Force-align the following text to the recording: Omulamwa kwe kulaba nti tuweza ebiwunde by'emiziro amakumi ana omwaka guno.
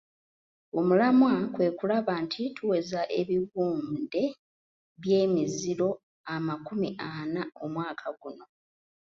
Omulamwa 0.79 1.33
kwe 1.53 1.67
kulaba 1.77 2.13
nti 2.23 2.41
tuweza 2.55 3.01
ebiwunde 3.19 4.23
by'emiziro 5.01 5.89
amakumi 6.33 6.89
ana 7.11 7.41
omwaka 7.63 8.07
guno. 8.19 8.45